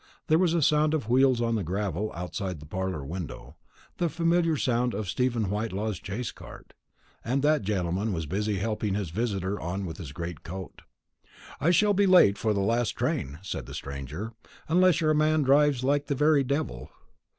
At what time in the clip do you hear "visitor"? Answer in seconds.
9.11-9.59